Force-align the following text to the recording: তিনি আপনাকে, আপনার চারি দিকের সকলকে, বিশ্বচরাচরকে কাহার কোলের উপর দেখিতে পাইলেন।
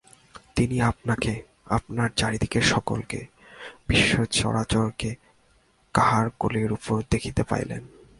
তিনি 0.55 0.81
আপনাকে, 0.81 1.41
আপনার 1.65 2.09
চারি 2.15 2.37
দিকের 2.37 2.61
সকলকে, 2.61 3.25
বিশ্বচরাচরকে 3.87 5.15
কাহার 5.93 6.29
কোলের 6.39 6.71
উপর 6.71 7.01
দেখিতে 7.09 7.43
পাইলেন। 7.43 7.83